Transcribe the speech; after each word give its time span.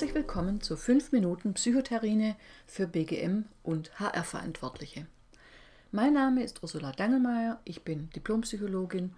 willkommen 0.00 0.60
zur 0.60 0.76
5 0.76 1.12
Minuten 1.12 1.54
Psychotherine 1.54 2.36
für 2.66 2.86
BGM 2.86 3.46
und 3.62 3.98
HR-Verantwortliche. 3.98 5.06
Mein 5.90 6.12
Name 6.12 6.42
ist 6.42 6.62
Ursula 6.62 6.92
Dangelmeier, 6.92 7.60
ich 7.64 7.82
bin 7.82 8.10
Diplompsychologin 8.10 9.14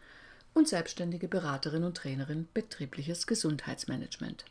und 0.55 0.69
selbstständige 0.69 1.27
Beraterin 1.27 1.83
und 1.83 1.97
Trainerin 1.97 2.47
betriebliches 2.55 3.27
Gesundheitsmanagement. 3.27 4.45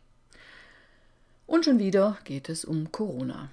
Und 1.45 1.63
schon 1.63 1.80
wieder 1.80 2.18
geht 2.26 2.50
es 2.50 2.66
um 2.66 2.91
Corona. 2.91 3.50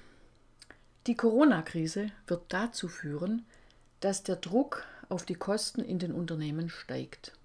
Die 1.07 1.15
Corona-Krise 1.17 2.11
wird 2.27 2.43
dazu 2.49 2.89
führen, 2.89 3.47
dass 4.01 4.25
der 4.25 4.37
Druck 4.37 4.85
auf 5.09 5.25
die 5.25 5.37
Kosten 5.37 5.81
in 5.81 6.01
den 6.01 6.11
Unternehmen 6.11 6.69
steigt. 6.71 7.39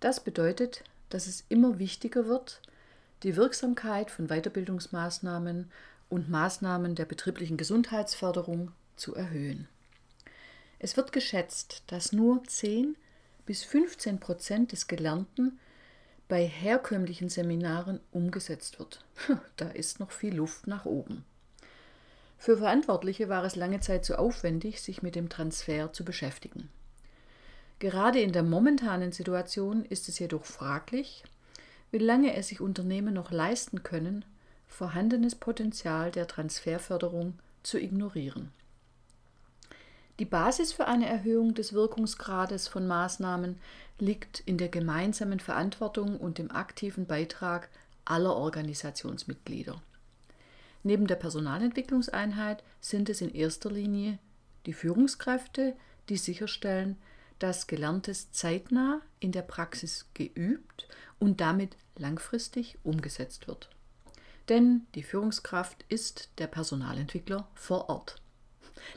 Das 0.00 0.22
bedeutet, 0.22 0.84
dass 1.08 1.26
es 1.26 1.44
immer 1.48 1.78
wichtiger 1.78 2.26
wird, 2.26 2.60
die 3.22 3.36
Wirksamkeit 3.36 4.10
von 4.10 4.28
Weiterbildungsmaßnahmen 4.28 5.70
und 6.08 6.28
Maßnahmen 6.28 6.94
der 6.94 7.04
betrieblichen 7.04 7.56
Gesundheitsförderung 7.56 8.72
zu 8.96 9.14
erhöhen. 9.14 9.68
Es 10.78 10.96
wird 10.96 11.12
geschätzt, 11.12 11.84
dass 11.86 12.12
nur 12.12 12.42
10 12.44 12.96
bis 13.46 13.62
15 13.64 14.20
Prozent 14.20 14.72
des 14.72 14.88
Gelernten 14.88 15.58
bei 16.28 16.46
herkömmlichen 16.46 17.28
Seminaren 17.28 18.00
umgesetzt 18.10 18.78
wird. 18.78 19.04
Da 19.56 19.68
ist 19.68 20.00
noch 20.00 20.10
viel 20.10 20.34
Luft 20.34 20.66
nach 20.66 20.84
oben. 20.84 21.24
Für 22.38 22.58
Verantwortliche 22.58 23.28
war 23.28 23.44
es 23.44 23.54
lange 23.54 23.80
Zeit 23.80 24.04
zu 24.04 24.18
aufwendig, 24.18 24.80
sich 24.80 25.02
mit 25.02 25.14
dem 25.14 25.28
Transfer 25.28 25.92
zu 25.92 26.04
beschäftigen. 26.04 26.68
Gerade 27.78 28.20
in 28.20 28.32
der 28.32 28.42
momentanen 28.42 29.12
Situation 29.12 29.84
ist 29.84 30.08
es 30.08 30.18
jedoch 30.18 30.44
fraglich, 30.44 31.22
wie 31.92 31.98
lange 31.98 32.34
es 32.34 32.48
sich 32.48 32.60
Unternehmen 32.60 33.14
noch 33.14 33.30
leisten 33.30 33.82
können, 33.82 34.24
vorhandenes 34.66 35.36
Potenzial 35.36 36.10
der 36.10 36.26
Transferförderung 36.26 37.38
zu 37.62 37.78
ignorieren. 37.78 38.50
Die 40.18 40.24
Basis 40.24 40.72
für 40.72 40.86
eine 40.86 41.06
Erhöhung 41.06 41.54
des 41.54 41.72
Wirkungsgrades 41.72 42.66
von 42.68 42.86
Maßnahmen 42.86 43.58
liegt 43.98 44.40
in 44.40 44.58
der 44.58 44.68
gemeinsamen 44.68 45.40
Verantwortung 45.40 46.18
und 46.18 46.38
dem 46.38 46.50
aktiven 46.50 47.06
Beitrag 47.06 47.68
aller 48.04 48.34
Organisationsmitglieder. 48.34 49.80
Neben 50.82 51.06
der 51.06 51.16
Personalentwicklungseinheit 51.16 52.64
sind 52.80 53.08
es 53.08 53.20
in 53.20 53.32
erster 53.34 53.70
Linie 53.70 54.18
die 54.66 54.72
Führungskräfte, 54.72 55.74
die 56.08 56.16
sicherstellen, 56.16 56.96
dass 57.42 57.66
Gelerntes 57.66 58.30
zeitnah 58.30 59.00
in 59.18 59.32
der 59.32 59.42
Praxis 59.42 60.06
geübt 60.14 60.86
und 61.18 61.40
damit 61.40 61.76
langfristig 61.96 62.78
umgesetzt 62.84 63.48
wird. 63.48 63.68
Denn 64.48 64.86
die 64.94 65.02
Führungskraft 65.02 65.84
ist 65.88 66.30
der 66.38 66.46
Personalentwickler 66.46 67.48
vor 67.54 67.88
Ort. 67.88 68.22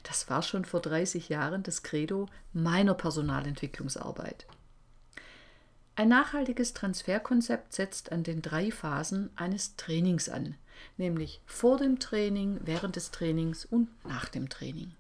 Das 0.04 0.30
war 0.30 0.44
schon 0.44 0.64
vor 0.64 0.80
30 0.80 1.30
Jahren 1.30 1.64
das 1.64 1.82
Credo 1.82 2.28
meiner 2.54 2.94
Personalentwicklungsarbeit. 2.94 4.46
Ein 5.96 6.10
nachhaltiges 6.10 6.74
Transferkonzept 6.74 7.74
setzt 7.74 8.12
an 8.12 8.24
den 8.24 8.44
drei 8.44 8.70
Phasen 8.70 9.32
eines 9.36 9.76
Trainings 9.76 10.30
an, 10.30 10.56
nämlich 10.98 11.42
vor 11.48 11.78
dem 11.78 11.98
Training, 11.98 12.60
während 12.62 12.96
des 12.96 13.10
Trainings 13.10 13.66
und 13.66 13.90
nach 14.06 14.30
dem 14.30 14.50
Training. 14.50 14.94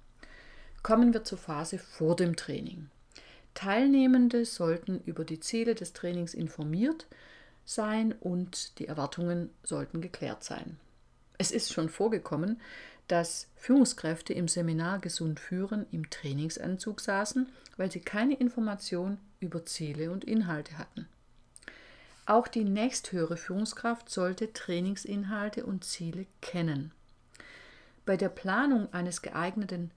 Kommen 0.82 1.14
wir 1.14 1.24
zur 1.24 1.38
Phase 1.38 1.78
vor 1.78 2.16
dem 2.16 2.36
Training. 2.36 2.90
Teilnehmende 3.56 4.46
sollten 4.46 5.02
über 5.06 5.26
die 5.26 5.40
Ziele 5.40 5.74
des 5.74 5.94
Trainings 5.94 6.34
informiert 6.36 7.08
sein 7.66 8.14
und 8.20 8.78
die 8.78 8.88
Erwartungen 8.88 9.50
sollten 9.64 10.02
geklärt 10.02 10.44
sein. 10.44 10.78
Es 11.38 11.52
ist 11.52 11.74
schon 11.74 11.90
vorgekommen, 11.90 12.62
dass 13.08 13.48
Führungskräfte 13.56 14.34
im 14.34 14.48
Seminar 14.48 15.00
Gesund 15.00 15.40
führen 15.40 15.86
im 15.92 16.10
Trainingsanzug 16.10 17.02
saßen, 17.02 17.48
weil 17.78 17.92
sie 17.92 18.00
keine 18.00 18.36
Information 18.36 19.18
über 19.40 19.66
Ziele 19.66 20.12
und 20.12 20.24
Inhalte 20.24 20.78
hatten. 20.78 21.08
Auch 22.26 22.48
die 22.48 22.64
nächsthöhere 22.64 23.38
Führungskraft 23.38 24.10
sollte 24.10 24.54
Trainingsinhalte 24.54 25.66
und 25.66 25.84
Ziele 25.84 26.26
kennen. 26.42 26.92
Bei 28.06 28.18
der 28.18 28.30
Planung 28.30 28.92
eines 28.94 29.22
geeigneten 29.22 29.92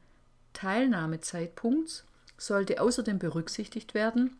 Teilnahmezeitpunkts 0.53 2.05
sollte 2.39 2.81
außerdem 2.81 3.19
berücksichtigt 3.19 3.93
werden, 3.95 4.37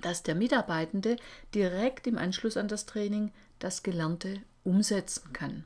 dass 0.00 0.22
der 0.22 0.34
Mitarbeitende 0.34 1.16
direkt 1.54 2.06
im 2.06 2.16
Anschluss 2.16 2.56
an 2.56 2.68
das 2.68 2.86
Training 2.86 3.32
das 3.58 3.82
Gelernte 3.82 4.40
umsetzen 4.64 5.32
kann. 5.32 5.64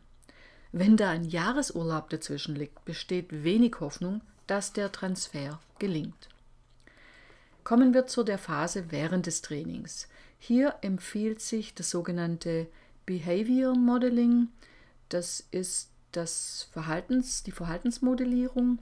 Wenn 0.72 0.96
da 0.96 1.10
ein 1.10 1.24
Jahresurlaub 1.24 2.10
dazwischen 2.10 2.54
liegt, 2.54 2.84
besteht 2.84 3.44
wenig 3.44 3.80
Hoffnung, 3.80 4.20
dass 4.46 4.72
der 4.72 4.92
Transfer 4.92 5.60
gelingt. 5.78 6.28
Kommen 7.64 7.92
wir 7.92 8.06
zu 8.06 8.22
der 8.22 8.38
Phase 8.38 8.90
während 8.90 9.26
des 9.26 9.42
Trainings. 9.42 10.08
Hier 10.38 10.76
empfiehlt 10.80 11.40
sich 11.40 11.74
das 11.74 11.90
sogenannte 11.90 12.66
Behavior 13.04 13.76
Modeling. 13.76 14.48
Das 15.08 15.46
ist 15.50 15.90
das 16.12 16.68
Verhaltens, 16.72 17.42
die 17.42 17.52
Verhaltensmodellierung. 17.52 18.78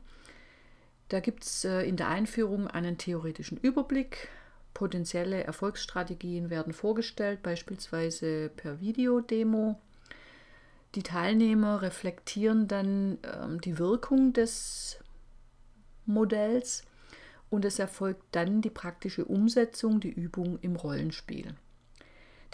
Da 1.09 1.21
gibt 1.21 1.45
es 1.45 1.65
äh, 1.65 1.83
in 1.83 1.97
der 1.97 2.09
Einführung 2.09 2.67
einen 2.69 2.99
theoretischen 2.99 3.59
Überblick. 3.59 4.29
Potenzielle 4.75 5.43
Erfolgsstrategien 5.45 6.51
werden 6.51 6.73
vorgestellt, 6.73 7.43
beispielsweise 7.43 8.51
per 8.51 8.81
Videodemo. 8.81 9.81
Die 10.95 11.03
Teilnehmer 11.03 11.83
reflektieren 11.83 12.69
dann 12.69 13.19
ähm, 13.23 13.61
die 13.61 13.79
Wirkung 13.79 14.33
des 14.33 14.99
Modells 16.07 16.85
und 17.51 17.65
es 17.65 17.79
erfolgt 17.79 18.23
dann 18.33 18.61
die 18.61 18.71
praktische 18.71 19.25
Umsetzung, 19.25 20.01
die 20.01 20.11
Übung 20.11 20.59
im 20.61 20.77
Rollenspiel. 20.77 21.55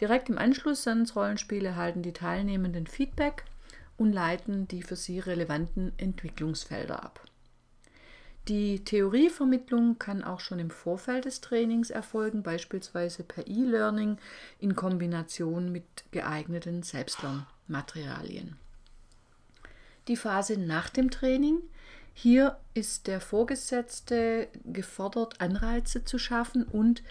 Direkt 0.01 0.29
im 0.29 0.39
Anschluss 0.39 0.87
ans 0.89 1.15
Rollenspiel 1.15 1.65
erhalten 1.65 2.03
die 2.03 2.13
Teilnehmenden 2.13 2.87
Feedback 2.87 3.45
und 3.97 4.13
leiten 4.13 4.67
die 4.67 4.83
für 4.83 4.97
sie 4.97 5.21
relevanten 5.21 5.93
Entwicklungsfelder 5.99 7.03
ab. 7.03 7.25
Die 8.49 8.85
Theorievermittlung 8.85 9.99
kann 9.99 10.23
auch 10.23 10.41
schon 10.41 10.59
im 10.59 10.71
Vorfeld 10.71 11.25
des 11.25 11.41
Trainings 11.41 11.89
erfolgen, 11.89 12.43
beispielsweise 12.43 13.23
per 13.23 13.47
E-Learning 13.47 14.19
in 14.59 14.77
Kombination 14.77 15.73
mit 15.73 15.85
geeigneten 16.11 16.83
Selbstlern. 16.83 17.47
Materialien. 17.67 18.57
Die 20.09 20.17
Phase 20.17 20.59
nach 20.59 20.91
dem 20.91 21.11
Training. 21.11 21.63
Hier 22.13 22.59
ist 22.75 23.07
der 23.07 23.21
Vorgesetzte 23.21 24.49
gefordert, 24.65 25.41
Anreize 25.41 26.05
zu 26.05 26.19
schaffen 26.19 26.65
und 26.65 27.03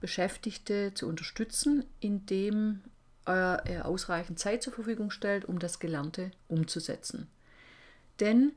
Beschäftigte 0.00 0.94
zu 0.94 1.08
unterstützen, 1.08 1.84
indem 2.00 2.82
er 3.24 3.84
ausreichend 3.84 4.38
Zeit 4.38 4.62
zur 4.62 4.72
Verfügung 4.72 5.10
stellt, 5.10 5.44
um 5.44 5.58
das 5.58 5.80
Gelernte 5.80 6.30
umzusetzen. 6.46 7.26
Denn 8.20 8.52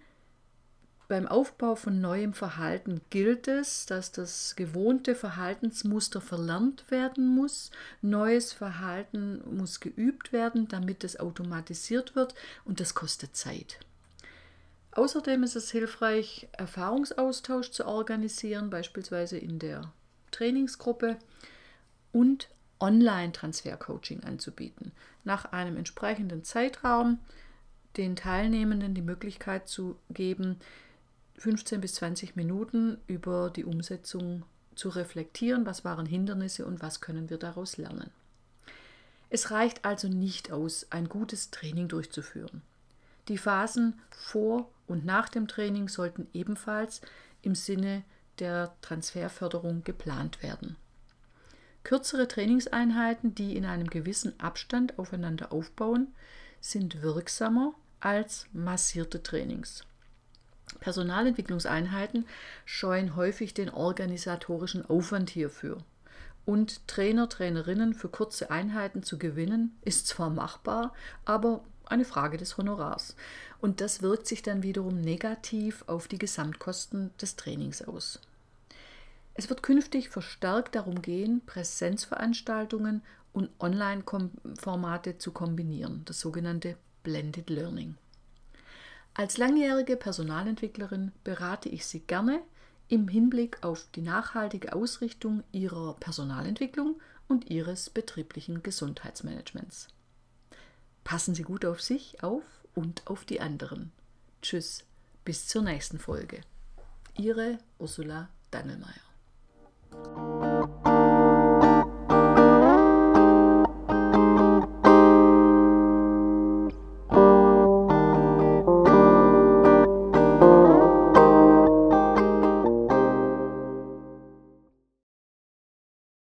beim 1.09 1.27
Aufbau 1.27 1.75
von 1.75 1.99
neuem 1.99 2.33
Verhalten 2.33 3.01
gilt 3.09 3.47
es, 3.47 3.87
dass 3.87 4.11
das 4.11 4.55
gewohnte 4.55 5.15
Verhaltensmuster 5.15 6.21
verlernt 6.21 6.89
werden 6.91 7.27
muss. 7.27 7.71
Neues 8.03 8.53
Verhalten 8.53 9.41
muss 9.57 9.79
geübt 9.79 10.31
werden, 10.31 10.67
damit 10.67 11.03
es 11.03 11.19
automatisiert 11.19 12.15
wird 12.15 12.35
und 12.63 12.79
das 12.79 12.93
kostet 12.93 13.35
Zeit. 13.35 13.79
Außerdem 14.91 15.41
ist 15.41 15.55
es 15.55 15.71
hilfreich, 15.71 16.47
Erfahrungsaustausch 16.51 17.71
zu 17.71 17.87
organisieren, 17.87 18.69
beispielsweise 18.69 19.39
in 19.39 19.57
der 19.57 19.91
Trainingsgruppe 20.29 21.17
und 22.11 22.49
Online-Transfer-Coaching 22.79 24.23
anzubieten. 24.25 24.91
Nach 25.23 25.45
einem 25.53 25.75
entsprechenden 25.75 26.43
Zeitraum 26.43 27.17
den 27.97 28.15
Teilnehmenden 28.15 28.93
die 28.93 29.01
Möglichkeit 29.01 29.67
zu 29.67 29.97
geben, 30.11 30.59
15 31.39 31.81
bis 31.81 31.95
20 31.95 32.35
Minuten 32.35 32.97
über 33.07 33.49
die 33.49 33.65
Umsetzung 33.65 34.43
zu 34.75 34.89
reflektieren, 34.89 35.65
was 35.65 35.85
waren 35.85 36.05
Hindernisse 36.05 36.65
und 36.65 36.81
was 36.81 37.01
können 37.01 37.29
wir 37.29 37.37
daraus 37.37 37.77
lernen. 37.77 38.11
Es 39.29 39.51
reicht 39.51 39.85
also 39.85 40.07
nicht 40.07 40.51
aus, 40.51 40.87
ein 40.89 41.07
gutes 41.07 41.51
Training 41.51 41.87
durchzuführen. 41.87 42.61
Die 43.27 43.37
Phasen 43.37 43.99
vor 44.09 44.69
und 44.87 45.05
nach 45.05 45.29
dem 45.29 45.47
Training 45.47 45.87
sollten 45.87 46.27
ebenfalls 46.33 47.01
im 47.41 47.55
Sinne 47.55 48.03
der 48.39 48.73
Transferförderung 48.81 49.83
geplant 49.83 50.41
werden. 50.41 50.77
Kürzere 51.83 52.27
Trainingseinheiten, 52.27 53.35
die 53.35 53.55
in 53.55 53.65
einem 53.65 53.89
gewissen 53.89 54.37
Abstand 54.39 54.99
aufeinander 54.99 55.53
aufbauen, 55.53 56.13
sind 56.59 57.01
wirksamer 57.01 57.73
als 57.99 58.47
massierte 58.51 59.23
Trainings. 59.23 59.85
Personalentwicklungseinheiten 60.79 62.25
scheuen 62.65 63.15
häufig 63.15 63.53
den 63.53 63.69
organisatorischen 63.69 64.85
Aufwand 64.85 65.29
hierfür. 65.29 65.77
Und 66.45 66.87
Trainer, 66.87 67.29
Trainerinnen 67.29 67.93
für 67.93 68.09
kurze 68.09 68.49
Einheiten 68.49 69.03
zu 69.03 69.17
gewinnen, 69.17 69.77
ist 69.83 70.07
zwar 70.07 70.29
machbar, 70.29 70.93
aber 71.25 71.61
eine 71.85 72.05
Frage 72.05 72.37
des 72.37 72.57
Honorars. 72.57 73.15
Und 73.61 73.81
das 73.81 74.01
wirkt 74.01 74.27
sich 74.27 74.41
dann 74.41 74.63
wiederum 74.63 75.01
negativ 75.01 75.83
auf 75.87 76.07
die 76.07 76.17
Gesamtkosten 76.17 77.11
des 77.21 77.35
Trainings 77.35 77.81
aus. 77.81 78.19
Es 79.35 79.49
wird 79.49 79.63
künftig 79.63 80.09
verstärkt 80.09 80.75
darum 80.75 81.01
gehen, 81.01 81.41
Präsenzveranstaltungen 81.45 83.01
und 83.31 83.49
Online-Formate 83.59 85.17
zu 85.17 85.31
kombinieren, 85.31 86.01
das 86.05 86.19
sogenannte 86.19 86.75
Blended 87.03 87.49
Learning. 87.49 87.95
Als 89.19 89.37
langjährige 89.37 89.97
Personalentwicklerin 89.97 91.11
berate 91.25 91.67
ich 91.67 91.85
Sie 91.85 91.99
gerne 91.99 92.41
im 92.87 93.09
Hinblick 93.09 93.61
auf 93.65 93.85
die 93.93 94.01
nachhaltige 94.01 94.71
Ausrichtung 94.71 95.43
Ihrer 95.51 95.95
Personalentwicklung 95.95 97.01
und 97.27 97.49
Ihres 97.49 97.89
betrieblichen 97.89 98.63
Gesundheitsmanagements. 98.63 99.89
Passen 101.03 101.35
Sie 101.35 101.43
gut 101.43 101.65
auf 101.65 101.81
sich 101.81 102.23
auf 102.23 102.45
und 102.75 103.07
auf 103.07 103.25
die 103.25 103.41
anderen. 103.41 103.91
Tschüss, 104.41 104.85
bis 105.25 105.49
zur 105.49 105.63
nächsten 105.63 105.99
Folge. 105.99 106.39
Ihre 107.17 107.57
Ursula 107.77 108.29
Dangelmeier. 108.51 109.08